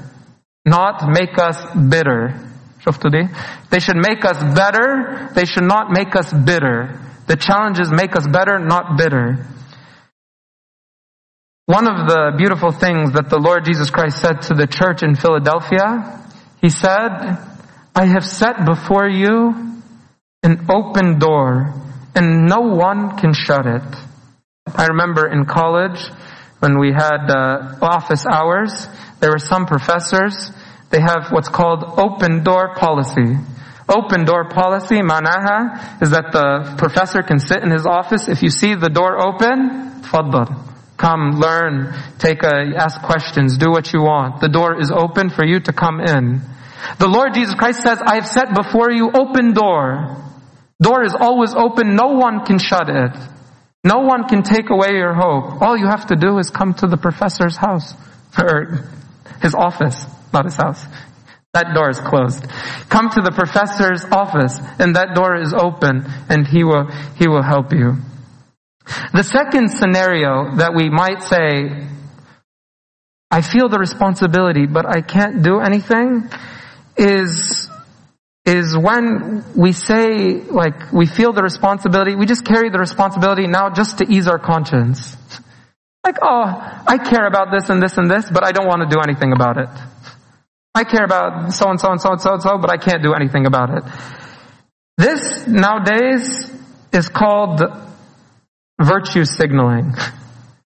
not 0.65 1.07
make 1.07 1.37
us 1.37 1.63
bitter. 1.75 2.39
They 3.69 3.79
should 3.79 3.97
make 3.97 4.25
us 4.25 4.41
better. 4.55 5.29
They 5.35 5.45
should 5.45 5.63
not 5.63 5.91
make 5.91 6.15
us 6.15 6.33
bitter. 6.33 6.99
The 7.27 7.37
challenges 7.37 7.91
make 7.91 8.15
us 8.15 8.27
better, 8.27 8.59
not 8.59 8.97
bitter. 8.97 9.47
One 11.65 11.87
of 11.87 12.07
the 12.07 12.33
beautiful 12.37 12.71
things 12.71 13.13
that 13.13 13.29
the 13.29 13.39
Lord 13.39 13.63
Jesus 13.63 13.89
Christ 13.89 14.19
said 14.19 14.41
to 14.43 14.53
the 14.53 14.67
church 14.67 15.01
in 15.01 15.15
Philadelphia, 15.15 16.19
He 16.61 16.69
said, 16.69 17.37
I 17.95 18.05
have 18.05 18.25
set 18.25 18.65
before 18.65 19.07
you 19.07 19.81
an 20.41 20.65
open 20.69 21.19
door 21.19 21.82
and 22.15 22.45
no 22.45 22.61
one 22.61 23.17
can 23.17 23.33
shut 23.33 23.65
it. 23.65 23.83
I 24.67 24.87
remember 24.87 25.27
in 25.27 25.45
college 25.45 25.99
when 26.59 26.79
we 26.79 26.93
had 26.93 27.29
uh, 27.29 27.77
office 27.81 28.25
hours, 28.25 28.87
there 29.19 29.31
were 29.31 29.39
some 29.39 29.65
professors, 29.65 30.51
they 30.89 31.01
have 31.01 31.31
what's 31.31 31.49
called 31.49 31.83
open 31.99 32.43
door 32.43 32.75
policy. 32.75 33.35
Open 33.89 34.23
door 34.23 34.47
policy, 34.47 35.01
manaha, 35.01 36.01
is 36.01 36.11
that 36.11 36.31
the 36.31 36.75
professor 36.77 37.21
can 37.21 37.39
sit 37.39 37.63
in 37.63 37.71
his 37.71 37.85
office. 37.85 38.29
If 38.29 38.41
you 38.41 38.49
see 38.49 38.75
the 38.75 38.89
door 38.89 39.19
open, 39.19 40.03
faddal. 40.03 40.69
Come, 40.95 41.31
learn, 41.31 41.93
take 42.17 42.43
a, 42.43 42.73
ask 42.77 43.01
questions, 43.01 43.57
do 43.57 43.71
what 43.71 43.91
you 43.91 44.01
want. 44.01 44.39
The 44.39 44.47
door 44.47 44.79
is 44.79 44.89
open 44.89 45.29
for 45.29 45.43
you 45.43 45.59
to 45.59 45.73
come 45.73 45.99
in. 45.99 46.41
The 46.99 47.07
Lord 47.07 47.33
Jesus 47.33 47.55
Christ 47.55 47.81
says, 47.81 47.99
I 48.05 48.15
have 48.15 48.27
set 48.27 48.53
before 48.55 48.91
you 48.91 49.11
open 49.13 49.53
door. 49.53 50.22
Door 50.83 51.05
is 51.05 51.15
always 51.15 51.55
open. 51.55 51.95
No 51.95 52.09
one 52.09 52.45
can 52.45 52.59
shut 52.59 52.89
it. 52.89 53.11
No 53.85 53.99
one 53.99 54.27
can 54.27 54.43
take 54.43 54.69
away 54.69 54.91
your 54.91 55.13
hope. 55.13 55.61
All 55.61 55.77
you 55.77 55.87
have 55.87 56.07
to 56.07 56.15
do 56.15 56.37
is 56.39 56.49
come 56.49 56.73
to 56.75 56.87
the 56.87 56.97
professor's 56.97 57.55
house. 57.55 57.93
Or 58.37 58.89
his 59.41 59.55
office, 59.55 60.05
not 60.33 60.45
his 60.45 60.55
house. 60.55 60.83
That 61.53 61.75
door 61.75 61.89
is 61.89 61.99
closed. 61.99 62.49
Come 62.89 63.09
to 63.11 63.21
the 63.21 63.31
professor's 63.31 64.03
office 64.05 64.57
and 64.79 64.95
that 64.95 65.13
door 65.13 65.35
is 65.39 65.53
open 65.53 66.03
and 66.27 66.47
he 66.47 66.63
will, 66.63 66.89
he 67.15 67.27
will 67.27 67.43
help 67.43 67.71
you. 67.71 67.97
The 69.13 69.23
second 69.23 69.69
scenario 69.69 70.57
that 70.57 70.73
we 70.75 70.89
might 70.89 71.21
say, 71.23 71.87
I 73.29 73.41
feel 73.41 73.69
the 73.69 73.79
responsibility, 73.79 74.65
but 74.65 74.85
I 74.85 75.01
can't 75.01 75.43
do 75.43 75.59
anything, 75.59 76.29
is, 76.97 77.52
is 78.45 78.77
when 78.77 79.43
we 79.55 79.71
say, 79.71 80.41
like, 80.41 80.91
we 80.91 81.05
feel 81.05 81.31
the 81.31 81.41
responsibility, 81.41 82.15
we 82.15 82.25
just 82.25 82.43
carry 82.45 82.69
the 82.69 82.79
responsibility 82.79 83.47
now 83.47 83.69
just 83.69 83.99
to 83.99 84.05
ease 84.05 84.27
our 84.27 84.39
conscience. 84.39 85.15
Like, 86.03 86.17
oh, 86.21 86.83
I 86.85 86.97
care 86.97 87.25
about 87.25 87.47
this 87.51 87.69
and 87.69 87.81
this 87.81 87.97
and 87.97 88.11
this, 88.11 88.29
but 88.29 88.45
I 88.45 88.51
don't 88.51 88.67
want 88.67 88.81
to 88.81 88.93
do 88.93 89.01
anything 89.01 89.31
about 89.31 89.57
it. 89.57 89.69
I 90.75 90.83
care 90.83 91.05
about 91.05 91.53
so 91.53 91.69
and 91.69 91.79
so 91.79 91.91
and 91.91 92.01
so 92.01 92.11
and 92.11 92.21
so 92.21 92.33
and 92.33 92.41
so, 92.41 92.57
but 92.57 92.69
I 92.69 92.77
can't 92.77 93.01
do 93.01 93.13
anything 93.13 93.45
about 93.45 93.69
it. 93.69 93.83
This 94.97 95.47
nowadays 95.47 96.51
is 96.91 97.07
called 97.07 97.61
virtue 98.81 99.23
signaling. 99.23 99.93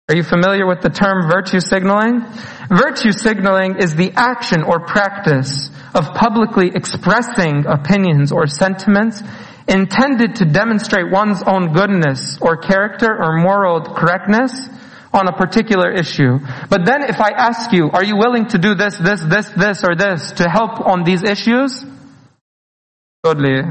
Are 0.10 0.16
you 0.18 0.24
familiar 0.24 0.68
with 0.68 0.82
the 0.82 0.90
term 0.90 1.32
virtue 1.32 1.62
signaling? 1.62 2.26
Virtue 2.68 3.14
signaling 3.14 3.78
is 3.80 3.96
the 3.96 4.12
action 4.12 4.62
or 4.62 4.86
practice 4.86 5.70
of 5.96 6.14
publicly 6.14 6.72
expressing 6.76 7.66
opinions 7.66 8.34
or 8.34 8.46
sentiments 8.48 9.24
intended 9.66 10.36
to 10.36 10.46
demonstrate 10.46 11.10
one's 11.10 11.42
own 11.44 11.72
goodness 11.72 12.38
or 12.42 12.58
character 12.58 13.16
or 13.18 13.38
moral 13.38 13.80
correctness 13.80 14.52
on 15.14 15.30
a 15.30 15.32
particular 15.32 15.90
issue. 15.90 16.38
But 16.70 16.84
then 16.86 17.04
if 17.04 17.22
I 17.22 17.30
ask 17.30 17.72
you, 17.72 17.90
are 17.90 18.04
you 18.04 18.18
willing 18.18 18.48
to 18.48 18.58
do 18.58 18.76
this, 18.76 18.98
this, 18.98 19.22
this, 19.22 19.48
this, 19.56 19.86
or 19.86 19.96
this 19.96 20.34
to 20.34 20.50
help 20.50 20.82
on 20.86 21.06
these 21.06 21.24
issues? 21.24 21.86
Totally. 23.24 23.62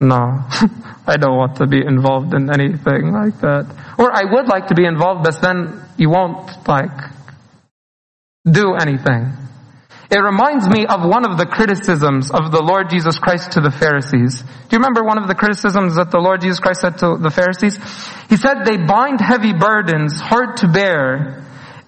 No. 0.00 0.16
I 1.06 1.16
don't 1.16 1.36
want 1.36 1.56
to 1.56 1.66
be 1.66 1.84
involved 1.84 2.34
in 2.34 2.50
anything 2.50 3.12
like 3.12 3.40
that. 3.40 3.66
Or 3.98 4.10
I 4.12 4.24
would 4.24 4.48
like 4.48 4.68
to 4.68 4.74
be 4.74 4.86
involved, 4.86 5.24
but 5.24 5.40
then 5.42 5.82
you 5.98 6.08
won't 6.08 6.66
like 6.66 6.96
do 8.50 8.74
anything. 8.74 9.32
It 10.10 10.18
reminds 10.18 10.68
me 10.68 10.86
of 10.86 11.06
one 11.06 11.24
of 11.24 11.38
the 11.38 11.46
criticisms 11.46 12.32
of 12.32 12.50
the 12.50 12.62
Lord 12.62 12.90
Jesus 12.90 13.18
Christ 13.18 13.52
to 13.52 13.60
the 13.60 13.70
Pharisees. 13.70 14.40
Do 14.40 14.68
you 14.72 14.78
remember 14.78 15.04
one 15.04 15.18
of 15.18 15.28
the 15.28 15.36
criticisms 15.36 15.94
that 15.96 16.10
the 16.10 16.18
Lord 16.18 16.40
Jesus 16.40 16.58
Christ 16.58 16.80
said 16.80 16.98
to 16.98 17.16
the 17.16 17.30
Pharisees? 17.30 17.78
He 18.28 18.36
said 18.36 18.64
they 18.64 18.76
bind 18.76 19.20
heavy 19.20 19.52
burdens, 19.52 20.18
hard 20.18 20.56
to 20.58 20.68
bear, 20.68 21.44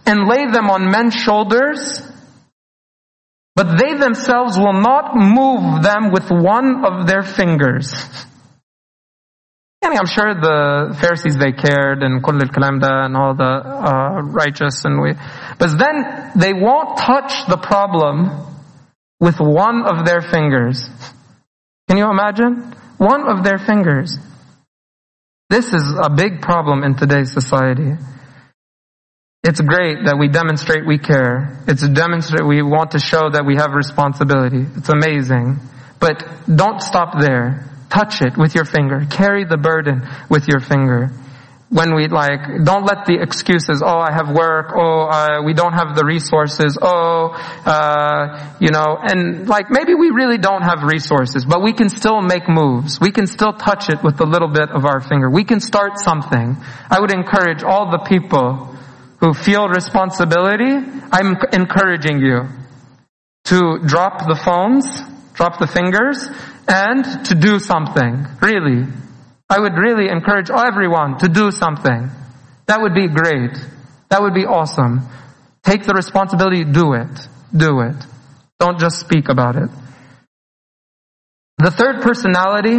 and 0.07 0.29
lay 0.29 0.47
them 0.47 0.71
on 0.71 0.91
men's 0.91 1.15
shoulders, 1.15 2.12
but 3.55 3.79
they 3.79 3.95
themselves 3.95 4.59
will 4.59 4.81
not 4.81 5.15
move 5.15 5.83
them 5.83 6.11
with 6.11 6.31
one 6.31 6.85
of 6.85 7.07
their 7.07 7.23
fingers. 7.23 7.93
I'm 9.85 10.07
sure 10.07 10.35
the 10.35 10.97
Pharisees 11.01 11.37
they 11.37 11.53
cared 11.53 12.03
and 12.03 12.23
kull 12.23 12.41
al 12.41 13.05
and 13.05 13.17
all 13.17 13.35
the 13.35 13.45
uh, 13.45 14.23
righteous 14.23 14.85
and 14.85 15.03
we, 15.03 15.13
but 15.59 15.77
then 15.79 16.33
they 16.37 16.53
won't 16.53 16.97
touch 16.97 17.33
the 17.49 17.59
problem 17.59 18.31
with 19.21 19.39
one 19.39 19.83
of 19.83 20.07
their 20.07 20.21
fingers. 20.21 20.89
Can 21.89 21.99
you 21.99 22.11
imagine? 22.11 22.75
One 22.97 23.29
of 23.29 23.45
their 23.45 23.59
fingers. 23.59 24.19
This 25.51 25.75
is 25.75 25.83
a 26.01 26.09
big 26.09 26.41
problem 26.41 26.83
in 26.85 26.97
today's 26.97 27.33
society. 27.33 27.93
It's 29.45 29.61
great 29.61 30.07
that 30.07 30.19
we 30.21 30.29
demonstrate 30.29 30.87
we 30.87 30.99
care. 30.99 31.59
It's 31.67 31.83
demonstrate 31.83 32.47
we 32.47 32.63
want 32.63 32.93
to 32.93 33.01
show 33.01 33.27
that 33.27 33.43
we 33.45 33.57
have 33.57 33.75
responsibility. 33.75 34.63
It's 34.77 34.89
amazing. 34.89 35.59
But 35.99 36.23
don't 36.47 36.81
stop 36.81 37.19
there. 37.19 37.67
Touch 37.91 38.23
it 38.23 38.39
with 38.39 38.55
your 38.55 38.65
finger. 38.65 39.03
Carry 39.11 39.43
the 39.43 39.57
burden 39.57 40.07
with 40.31 40.47
your 40.47 40.61
finger. 40.61 41.11
When 41.71 41.97
we 41.97 42.07
like, 42.07 42.63
don't 42.63 42.87
let 42.87 43.11
the 43.11 43.19
excuses, 43.19 43.83
oh, 43.83 43.99
I 43.99 44.13
have 44.15 44.31
work, 44.31 44.71
oh, 44.77 45.11
uh, 45.11 45.43
we 45.43 45.55
don't 45.55 45.73
have 45.73 45.97
the 45.97 46.05
resources, 46.05 46.79
oh, 46.81 47.35
uh, 47.67 48.55
you 48.61 48.71
know, 48.71 48.95
and 49.01 49.49
like 49.49 49.71
maybe 49.71 49.95
we 49.95 50.11
really 50.11 50.39
don't 50.39 50.63
have 50.63 50.85
resources, 50.85 51.45
but 51.45 51.65
we 51.65 51.73
can 51.73 51.89
still 51.89 52.23
make 52.23 52.47
moves. 52.47 53.01
We 53.01 53.11
can 53.11 53.27
still 53.27 53.55
touch 53.55 53.91
it 53.91 54.05
with 54.05 54.21
a 54.21 54.27
little 54.27 54.53
bit 54.53 54.71
of 54.71 54.85
our 54.85 55.01
finger. 55.01 55.29
We 55.29 55.43
can 55.43 55.59
start 55.59 55.99
something. 55.99 56.63
I 56.89 57.01
would 57.01 57.11
encourage 57.11 57.65
all 57.65 57.91
the 57.91 58.07
people 58.07 58.69
who 59.23 59.33
feel 59.33 59.69
responsibility, 59.69 60.75
I'm 61.13 61.37
encouraging 61.53 62.19
you 62.19 62.49
to 63.45 63.79
drop 63.87 64.19
the 64.27 64.35
phones, 64.35 64.85
drop 65.35 65.61
the 65.61 65.69
fingers, 65.69 66.29
and 66.67 67.05
to 67.27 67.35
do 67.37 67.61
something. 67.61 68.27
Really. 68.41 68.89
I 69.49 69.61
would 69.61 69.75
really 69.75 70.09
encourage 70.09 70.51
everyone 70.51 71.19
to 71.19 71.29
do 71.29 71.53
something. 71.53 72.11
That 72.67 72.81
would 72.81 72.95
be 72.95 73.07
great. 73.07 73.57
That 74.09 74.23
would 74.23 74.35
be 74.35 74.45
awesome. 74.45 75.07
Take 75.63 75.85
the 75.85 75.95
responsibility, 75.95 76.65
do 76.65 76.95
it. 76.95 77.29
Do 77.57 77.81
it. 77.81 77.97
Don't 78.59 78.81
just 78.81 78.99
speak 78.99 79.29
about 79.29 79.55
it. 79.55 79.71
The 81.59 81.71
third 81.71 82.03
personality 82.03 82.79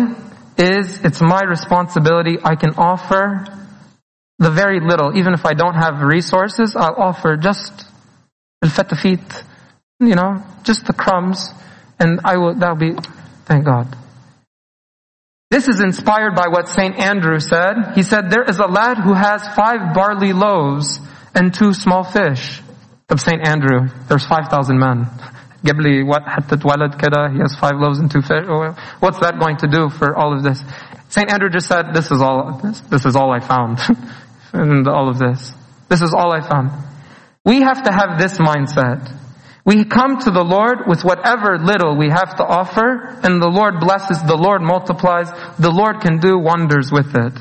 is 0.58 1.06
it's 1.06 1.22
my 1.22 1.42
responsibility. 1.44 2.38
I 2.44 2.56
can 2.56 2.72
offer 2.72 3.63
the 4.39 4.51
very 4.51 4.81
little. 4.81 5.17
Even 5.17 5.35
if 5.35 5.45
I 5.45 5.55
don't 5.55 5.75
have 5.75 6.01
resources, 6.01 6.77
I'll 6.77 6.95
offer 6.97 7.37
just 7.37 7.85
al-fatafit, 8.63 9.45
you 10.01 10.15
know, 10.15 10.45
just 10.63 10.87
the 10.87 10.93
crumbs, 10.93 11.51
and 11.99 12.21
I 12.25 12.37
will, 12.37 12.55
that'll 12.55 12.77
be, 12.77 12.95
thank 13.47 13.65
God. 13.65 13.97
This 15.51 15.67
is 15.67 15.81
inspired 15.81 16.35
by 16.35 16.49
what 16.49 16.69
St. 16.69 16.95
Andrew 16.99 17.41
said. 17.41 17.95
He 17.95 18.03
said, 18.03 18.31
there 18.31 18.45
is 18.45 18.59
a 18.59 18.67
lad 18.67 18.99
who 18.99 19.15
has 19.15 19.43
five 19.57 19.95
barley 19.95 20.33
loaves 20.33 21.01
and 21.35 21.55
two 21.55 21.73
small 21.73 22.05
fish. 22.05 22.61
Of 23.11 23.21
St. 23.23 23.41
Andrew, 23.47 23.89
there's 24.07 24.27
5,000 24.27 24.79
men. 24.79 25.07
Gibli, 25.65 26.07
what, 26.07 26.25
حتى 26.25 26.61
walad 26.63 27.01
كده, 27.01 27.33
he 27.33 27.39
has 27.39 27.57
five 27.57 27.77
loaves 27.77 27.99
and 27.99 28.11
two 28.11 28.21
fish. 28.21 28.45
What's 29.01 29.19
that 29.21 29.41
going 29.41 29.57
to 29.59 29.67
do 29.67 29.89
for 29.89 30.15
all 30.15 30.37
of 30.37 30.43
this? 30.43 30.63
St. 31.09 31.33
Andrew 31.33 31.49
just 31.49 31.67
said, 31.67 31.95
this 31.95 32.11
is 32.11 32.21
all, 32.21 32.61
this, 32.63 32.81
this 32.83 33.07
is 33.07 33.17
all 33.17 33.33
I 33.33 33.41
found. 33.41 33.79
and 34.54 34.88
all 34.88 35.10
of 35.10 35.20
this. 35.20 35.52
This 35.90 36.02
is 36.02 36.14
all 36.14 36.32
I 36.32 36.42
found. 36.42 36.72
We 37.46 37.62
have 37.62 37.84
to 37.84 37.92
have 37.92 38.20
this 38.20 38.38
mindset. 38.38 39.20
We 39.66 39.86
come 39.86 40.20
to 40.20 40.32
the 40.32 40.44
Lord 40.44 40.88
with 40.88 41.04
whatever 41.04 41.58
little 41.58 41.98
we 41.98 42.10
have 42.10 42.36
to 42.36 42.46
offer, 42.46 43.20
and 43.24 43.42
the 43.42 43.50
Lord 43.50 43.80
blesses, 43.80 44.22
the 44.24 44.38
Lord 44.38 44.62
multiplies, 44.62 45.30
the 45.58 45.72
Lord 45.72 46.02
can 46.02 46.20
do 46.20 46.38
wonders 46.38 46.92
with 46.92 47.16
it. 47.16 47.34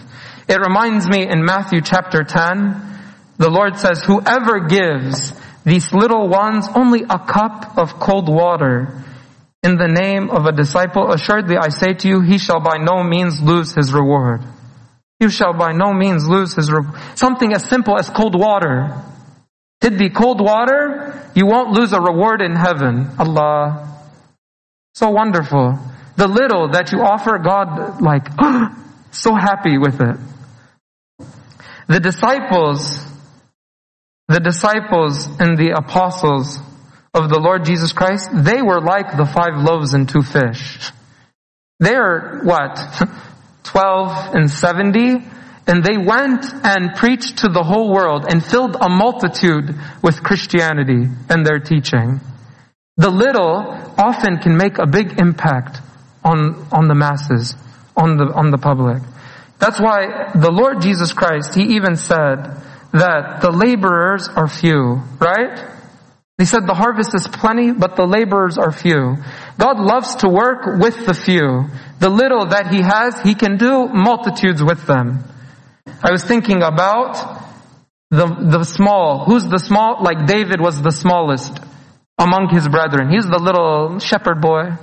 It 0.48 0.58
reminds 0.60 1.08
me 1.08 1.28
in 1.28 1.44
Matthew 1.44 1.80
chapter 1.80 2.24
10, 2.24 2.90
the 3.38 3.50
Lord 3.50 3.76
says, 3.76 4.02
whoever 4.02 4.66
gives 4.66 5.32
these 5.64 5.92
little 5.92 6.28
ones 6.28 6.66
only 6.74 7.02
a 7.02 7.18
cup 7.18 7.78
of 7.78 7.98
cold 7.98 8.28
water 8.28 9.02
in 9.62 9.76
the 9.76 9.88
name 9.88 10.30
of 10.30 10.46
a 10.46 10.52
disciple, 10.52 11.12
assuredly 11.12 11.56
I 11.56 11.68
say 11.68 11.94
to 11.94 12.08
you, 12.08 12.20
he 12.20 12.38
shall 12.38 12.60
by 12.60 12.78
no 12.78 13.04
means 13.04 13.40
lose 13.40 13.72
his 13.72 13.92
reward. 13.92 14.42
You 15.22 15.30
shall 15.30 15.52
by 15.52 15.70
no 15.70 15.92
means 15.92 16.28
lose 16.28 16.52
his 16.54 16.68
reward. 16.68 17.00
Something 17.14 17.52
as 17.52 17.64
simple 17.64 17.96
as 17.96 18.10
cold 18.10 18.34
water. 18.34 19.00
It'd 19.80 19.96
be 19.96 20.10
cold 20.10 20.40
water, 20.40 21.30
you 21.36 21.46
won't 21.46 21.70
lose 21.70 21.92
a 21.92 22.00
reward 22.00 22.42
in 22.42 22.56
heaven. 22.56 23.08
Allah. 23.20 24.02
So 24.94 25.10
wonderful. 25.10 25.78
The 26.16 26.26
little 26.26 26.72
that 26.72 26.90
you 26.90 27.02
offer 27.02 27.38
God, 27.38 28.02
like, 28.02 28.26
so 29.12 29.36
happy 29.36 29.78
with 29.78 30.00
it. 30.00 30.16
The 31.86 32.00
disciples, 32.00 33.06
the 34.26 34.40
disciples 34.40 35.26
and 35.38 35.56
the 35.56 35.76
apostles 35.76 36.58
of 37.14 37.28
the 37.28 37.38
Lord 37.38 37.64
Jesus 37.64 37.92
Christ, 37.92 38.28
they 38.34 38.60
were 38.60 38.80
like 38.80 39.16
the 39.16 39.26
five 39.26 39.54
loaves 39.62 39.94
and 39.94 40.08
two 40.08 40.22
fish. 40.22 40.90
They're 41.78 42.40
what? 42.42 42.76
12 43.64 44.34
and 44.34 44.50
70 44.50 45.24
and 45.66 45.84
they 45.84 45.96
went 45.96 46.44
and 46.64 46.94
preached 46.96 47.38
to 47.38 47.48
the 47.48 47.62
whole 47.62 47.92
world 47.92 48.26
and 48.28 48.44
filled 48.44 48.76
a 48.76 48.88
multitude 48.88 49.74
with 50.02 50.22
Christianity 50.22 51.06
and 51.28 51.46
their 51.46 51.60
teaching. 51.60 52.20
The 52.96 53.10
little 53.10 53.58
often 53.96 54.38
can 54.38 54.56
make 54.56 54.78
a 54.78 54.86
big 54.86 55.18
impact 55.18 55.78
on, 56.24 56.66
on 56.72 56.88
the 56.88 56.94
masses, 56.94 57.54
on 57.96 58.16
the, 58.16 58.32
on 58.34 58.50
the 58.50 58.58
public. 58.58 59.02
That's 59.58 59.80
why 59.80 60.32
the 60.34 60.50
Lord 60.50 60.82
Jesus 60.82 61.12
Christ, 61.12 61.54
He 61.54 61.76
even 61.76 61.96
said 61.96 62.60
that 62.92 63.38
the 63.40 63.52
laborers 63.52 64.28
are 64.28 64.48
few, 64.48 65.00
right? 65.20 65.71
He 66.42 66.46
said 66.46 66.66
the 66.66 66.74
harvest 66.74 67.14
is 67.14 67.28
plenty, 67.28 67.70
but 67.70 67.94
the 67.94 68.04
laborers 68.04 68.58
are 68.58 68.72
few. 68.72 69.14
God 69.58 69.78
loves 69.78 70.16
to 70.26 70.28
work 70.28 70.66
with 70.66 71.06
the 71.06 71.14
few. 71.14 71.70
The 72.00 72.08
little 72.08 72.46
that 72.46 72.66
He 72.66 72.82
has, 72.82 73.14
He 73.22 73.36
can 73.36 73.58
do 73.58 73.86
multitudes 73.86 74.60
with 74.60 74.84
them. 74.84 75.22
I 76.02 76.10
was 76.10 76.24
thinking 76.24 76.64
about 76.64 77.14
the, 78.10 78.26
the 78.26 78.64
small. 78.64 79.24
Who's 79.24 79.46
the 79.46 79.60
small? 79.60 80.02
Like 80.02 80.26
David 80.26 80.60
was 80.60 80.82
the 80.82 80.90
smallest 80.90 81.60
among 82.18 82.48
his 82.50 82.66
brethren. 82.66 83.08
He's 83.08 83.26
the 83.26 83.38
little 83.38 84.00
shepherd 84.00 84.40
boy. 84.40 84.74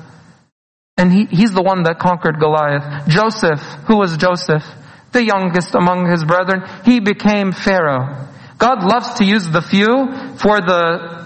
And 0.95 1.12
he, 1.12 1.26
he's 1.26 1.52
the 1.52 1.62
one 1.62 1.84
that 1.84 2.00
conquered 2.00 2.39
Goliath. 2.39 3.10
Joseph, 3.10 3.60
who 3.86 3.98
was 3.98 4.15
Joseph? 4.15 4.63
The 5.12 5.26
youngest 5.26 5.76
among 5.76 6.10
his 6.10 6.24
brethren. 6.24 6.63
He 6.86 7.02
became 7.02 7.52
Pharaoh. 7.52 8.30
God 8.58 8.84
loves 8.84 9.15
to 9.15 9.26
use 9.26 9.50
the 9.50 9.62
few 9.62 10.08
for 10.38 10.62
the, 10.62 11.18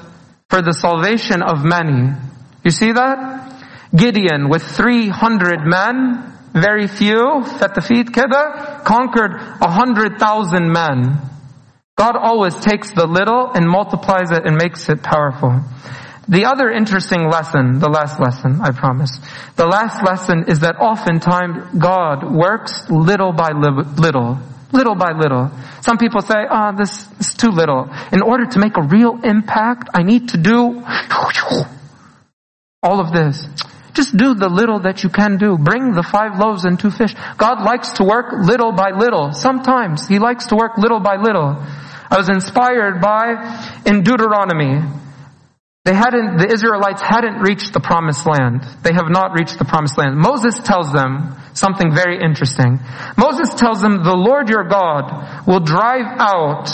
for 0.54 0.62
the 0.62 0.72
salvation 0.72 1.42
of 1.42 1.66
many. 1.66 2.14
You 2.64 2.70
see 2.70 2.92
that? 2.92 3.58
Gideon 3.90 4.50
with 4.50 4.62
300 4.62 5.66
men 5.66 6.30
very 6.54 6.86
few, 6.86 7.42
feet 7.42 8.14
keda, 8.14 8.86
conquered 8.86 9.34
a 9.34 9.72
hundred 9.72 10.20
thousand 10.20 10.72
men. 10.72 11.18
God 11.98 12.16
always 12.16 12.54
takes 12.54 12.94
the 12.94 13.08
little 13.08 13.50
and 13.56 13.68
multiplies 13.68 14.30
it 14.30 14.46
and 14.46 14.56
makes 14.56 14.88
it 14.90 15.02
powerful. 15.02 15.60
The 16.28 16.46
other 16.46 16.70
interesting 16.70 17.32
lesson, 17.32 17.80
the 17.80 17.90
last 17.90 18.22
lesson, 18.22 18.62
I 18.62 18.78
promise. 18.78 19.10
The 19.56 19.66
last 19.66 20.06
lesson 20.06 20.46
is 20.50 20.60
that 20.60 20.76
oftentimes 20.78 21.80
God 21.80 22.32
works 22.32 22.88
little 22.92 23.34
by 23.34 23.50
little. 23.58 24.38
Little 24.74 24.96
by 24.96 25.12
little. 25.12 25.52
Some 25.82 25.98
people 25.98 26.22
say, 26.22 26.46
oh, 26.50 26.74
this 26.76 27.08
is 27.20 27.34
too 27.36 27.50
little. 27.50 27.90
In 28.12 28.22
order 28.22 28.46
to 28.48 28.60
make 28.60 28.76
a 28.76 28.82
real 28.82 29.20
impact, 29.24 29.90
I 29.94 30.04
need 30.04 30.30
to 30.30 30.38
do 30.38 30.84
all 32.82 33.00
of 33.00 33.14
this. 33.14 33.48
Just 33.94 34.18
do 34.18 34.34
the 34.34 34.50
little 34.50 34.80
that 34.80 35.04
you 35.04 35.10
can 35.10 35.38
do. 35.38 35.58
Bring 35.58 35.94
the 35.94 36.02
five 36.02 36.40
loaves 36.40 36.66
and 36.66 36.80
two 36.80 36.90
fish. 36.90 37.14
God 37.38 37.64
likes 37.64 37.94
to 37.94 38.04
work 38.04 38.34
little 38.34 38.72
by 38.72 38.90
little. 38.90 39.32
Sometimes 39.32 40.08
He 40.08 40.18
likes 40.18 40.48
to 40.48 40.56
work 40.56 40.78
little 40.78 41.00
by 41.00 41.18
little. 41.18 41.56
I 42.10 42.18
was 42.18 42.30
inspired 42.30 43.00
by, 43.02 43.82
in 43.86 44.04
Deuteronomy, 44.04 44.82
they 45.86 45.94
hadn't, 45.94 46.38
the 46.38 46.48
Israelites 46.48 47.02
hadn't 47.02 47.42
reached 47.42 47.74
the 47.74 47.82
promised 47.82 48.26
land. 48.26 48.64
They 48.84 48.94
have 48.94 49.10
not 49.10 49.34
reached 49.38 49.60
the 49.60 49.66
promised 49.66 49.98
land. 49.98 50.16
Moses 50.16 50.58
tells 50.60 50.94
them 50.94 51.36
something 51.54 51.94
very 51.94 52.24
interesting. 52.24 52.80
Moses 53.18 53.54
tells 53.54 53.82
them, 53.82 54.02
the 54.02 54.16
Lord 54.16 54.48
your 54.48 54.64
God 54.64 55.46
will 55.46 55.60
drive 55.60 56.08
out 56.20 56.72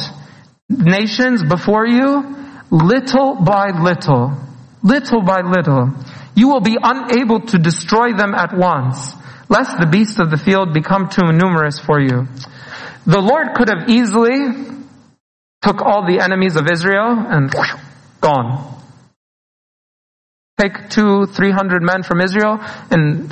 nations 0.69 1.43
before 1.43 1.88
you 1.88 2.36
little 2.69 3.41
by 3.41 3.72
little. 3.72 4.38
Little 4.84 5.24
by 5.24 5.41
little. 5.41 5.89
You 6.36 6.50
will 6.50 6.62
be 6.62 6.78
unable 6.82 7.41
to 7.48 7.58
destroy 7.58 8.13
them 8.13 8.36
at 8.36 8.56
once, 8.56 9.13
lest 9.50 9.80
the 9.80 9.88
beasts 9.88 10.19
of 10.19 10.30
the 10.30 10.38
field 10.38 10.72
become 10.72 11.10
too 11.10 11.34
numerous 11.34 11.80
for 11.80 12.00
you. 12.00 12.28
The 13.08 13.19
Lord 13.19 13.56
could 13.56 13.69
have 13.69 13.89
easily 13.89 14.38
took 15.63 15.82
all 15.82 16.06
the 16.06 16.22
enemies 16.24 16.56
of 16.56 16.69
Israel 16.69 17.26
and 17.28 17.52
gone. 18.22 18.79
Take 20.60 20.89
two, 20.89 21.26
three 21.26 21.52
hundred 21.52 21.82
men 21.82 22.04
from 22.04 22.19
Israel 22.19 22.60
and 22.91 23.30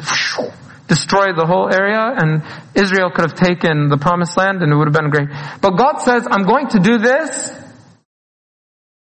destroy 0.87 1.33
the 1.35 1.45
whole 1.45 1.67
area 1.71 1.99
and 2.15 2.41
Israel 2.73 3.11
could 3.13 3.29
have 3.29 3.37
taken 3.37 3.89
the 3.89 3.97
promised 3.97 4.37
land 4.37 4.63
and 4.63 4.71
it 4.71 4.75
would 4.75 4.87
have 4.87 4.95
been 4.95 5.09
great. 5.09 5.27
But 5.61 5.71
God 5.71 5.97
says, 5.97 6.25
I'm 6.31 6.43
going 6.43 6.69
to 6.69 6.79
do 6.79 6.97
this 6.97 7.51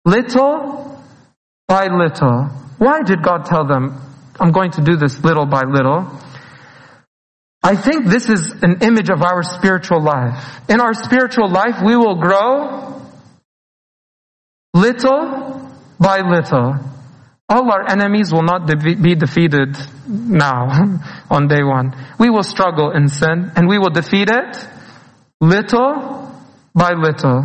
little 0.05 1.03
by 1.66 1.87
little. 1.87 2.48
Why 2.77 3.01
did 3.03 3.22
God 3.22 3.46
tell 3.46 3.66
them, 3.66 3.98
I'm 4.38 4.53
going 4.53 4.72
to 4.72 4.83
do 4.83 4.96
this 4.96 5.25
little 5.25 5.46
by 5.46 5.62
little? 5.62 6.20
I 7.62 7.77
think 7.77 8.07
this 8.07 8.29
is 8.29 8.51
an 8.62 8.83
image 8.83 9.09
of 9.09 9.22
our 9.22 9.42
spiritual 9.42 10.03
life. 10.03 10.61
In 10.68 10.81
our 10.81 10.94
spiritual 10.94 11.48
life, 11.48 11.77
we 11.83 11.96
will 11.96 12.16
grow 12.16 13.01
little 14.75 15.70
by 15.98 16.20
little. 16.20 16.75
All 17.52 17.70
our 17.70 17.84
enemies 17.86 18.32
will 18.32 18.44
not 18.44 18.66
de- 18.66 18.96
be 18.96 19.14
defeated 19.14 19.76
now 20.08 20.68
on 21.30 21.48
day 21.48 21.62
one. 21.62 21.92
We 22.18 22.30
will 22.30 22.42
struggle 22.42 22.92
in 22.92 23.08
sin 23.08 23.52
and 23.54 23.68
we 23.68 23.78
will 23.78 23.90
defeat 23.90 24.30
it 24.30 24.56
little 25.38 26.32
by 26.74 26.92
little. 26.94 27.44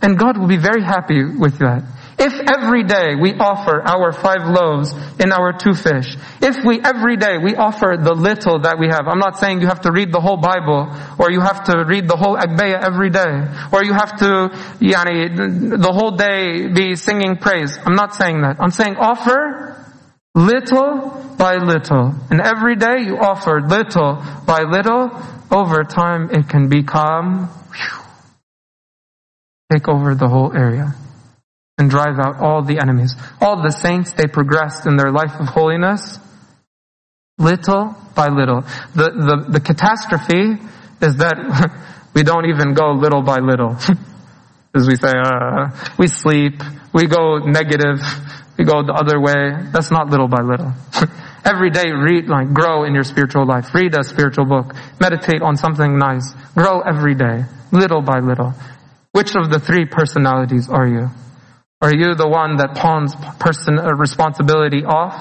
And 0.00 0.16
God 0.16 0.38
will 0.38 0.46
be 0.46 0.58
very 0.58 0.82
happy 0.84 1.24
with 1.24 1.58
that. 1.58 1.82
If 2.20 2.34
every 2.50 2.82
day 2.82 3.14
we 3.14 3.34
offer 3.34 3.80
our 3.80 4.10
five 4.10 4.50
loaves 4.50 4.92
and 5.20 5.32
our 5.32 5.52
two 5.52 5.72
fish, 5.72 6.16
if 6.42 6.64
we 6.64 6.80
every 6.82 7.16
day 7.16 7.38
we 7.38 7.54
offer 7.54 7.96
the 7.96 8.12
little 8.12 8.58
that 8.62 8.76
we 8.80 8.88
have, 8.88 9.06
I'm 9.06 9.20
not 9.20 9.38
saying 9.38 9.60
you 9.60 9.68
have 9.68 9.82
to 9.82 9.92
read 9.92 10.10
the 10.10 10.20
whole 10.20 10.36
Bible, 10.36 10.90
or 11.16 11.30
you 11.30 11.40
have 11.40 11.62
to 11.70 11.84
read 11.86 12.08
the 12.08 12.16
whole 12.16 12.36
Agbeya 12.36 12.82
every 12.82 13.10
day, 13.10 13.46
or 13.72 13.84
you 13.84 13.92
have 13.92 14.18
to, 14.18 14.50
yani, 14.82 15.78
the 15.80 15.92
whole 15.92 16.10
day 16.10 16.66
be 16.66 16.96
singing 16.96 17.36
praise. 17.36 17.78
I'm 17.86 17.94
not 17.94 18.16
saying 18.16 18.42
that. 18.42 18.56
I'm 18.58 18.72
saying 18.72 18.96
offer 18.96 19.86
little 20.34 21.34
by 21.38 21.58
little. 21.58 22.16
And 22.30 22.40
every 22.40 22.74
day 22.74 22.98
you 23.06 23.16
offer 23.16 23.60
little 23.60 24.24
by 24.44 24.62
little, 24.62 25.14
over 25.52 25.84
time 25.84 26.30
it 26.32 26.48
can 26.48 26.68
become, 26.68 27.46
whew, 27.46 28.02
take 29.70 29.86
over 29.86 30.16
the 30.16 30.26
whole 30.26 30.52
area 30.52 30.96
and 31.78 31.88
drive 31.88 32.18
out 32.18 32.40
all 32.40 32.62
the 32.62 32.80
enemies. 32.80 33.14
All 33.40 33.62
the 33.62 33.70
saints, 33.70 34.12
they 34.12 34.26
progressed 34.26 34.86
in 34.86 34.96
their 34.96 35.12
life 35.12 35.38
of 35.38 35.46
holiness. 35.46 36.18
Little 37.38 37.94
by 38.16 38.28
little. 38.28 38.62
The, 38.94 39.14
the, 39.14 39.52
the 39.52 39.60
catastrophe 39.60 40.58
is 41.00 41.16
that 41.16 41.70
we 42.14 42.24
don't 42.24 42.46
even 42.46 42.74
go 42.74 42.90
little 42.92 43.22
by 43.22 43.38
little. 43.38 43.76
As 44.74 44.86
we 44.86 44.96
say, 44.96 45.12
uh, 45.16 45.70
we 45.98 46.08
sleep, 46.08 46.60
we 46.92 47.06
go 47.06 47.38
negative, 47.38 48.00
we 48.58 48.64
go 48.64 48.82
the 48.82 48.92
other 48.92 49.20
way. 49.20 49.70
That's 49.72 49.90
not 49.90 50.10
little 50.10 50.28
by 50.28 50.42
little. 50.42 50.72
Every 51.44 51.70
day 51.70 51.90
read, 51.92 52.26
like, 52.26 52.52
grow 52.52 52.84
in 52.84 52.92
your 52.92 53.04
spiritual 53.04 53.46
life. 53.46 53.72
Read 53.72 53.94
a 53.94 54.02
spiritual 54.02 54.44
book. 54.44 54.74
Meditate 55.00 55.40
on 55.40 55.56
something 55.56 55.96
nice. 55.96 56.34
Grow 56.54 56.80
every 56.80 57.14
day, 57.14 57.44
little 57.72 58.02
by 58.02 58.18
little. 58.18 58.52
Which 59.12 59.34
of 59.34 59.48
the 59.48 59.58
three 59.58 59.86
personalities 59.86 60.68
are 60.68 60.86
you? 60.86 61.08
Are 61.80 61.94
you 61.94 62.14
the 62.16 62.28
one 62.28 62.56
that 62.56 62.74
pawns 62.74 63.14
person 63.38 63.78
uh, 63.78 63.92
responsibility 63.94 64.84
off? 64.84 65.14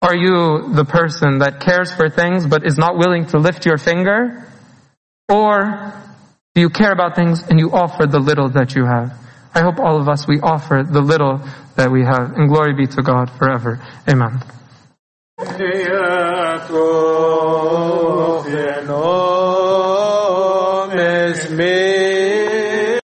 Are 0.00 0.16
you 0.16 0.72
the 0.72 0.86
person 0.86 1.40
that 1.40 1.60
cares 1.60 1.92
for 1.92 2.08
things 2.08 2.46
but 2.46 2.64
is 2.64 2.78
not 2.78 2.96
willing 2.96 3.26
to 3.26 3.38
lift 3.38 3.66
your 3.66 3.76
finger? 3.76 4.48
Or 5.28 5.92
do 6.54 6.62
you 6.62 6.70
care 6.70 6.92
about 6.92 7.14
things 7.14 7.46
and 7.46 7.58
you 7.58 7.72
offer 7.72 8.06
the 8.06 8.18
little 8.18 8.48
that 8.50 8.74
you 8.74 8.86
have? 8.86 9.12
I 9.54 9.60
hope 9.60 9.78
all 9.78 10.00
of 10.00 10.08
us, 10.08 10.26
we 10.26 10.40
offer 10.40 10.82
the 10.88 11.02
little 11.02 11.40
that 11.76 11.90
we 11.90 12.04
have. 12.04 12.32
And 12.32 12.48
glory 12.48 12.72
be 12.72 12.86
to 12.86 13.02
God 13.02 13.30
forever. 13.30 13.80
Amen. 14.08 14.40
me 21.50 21.79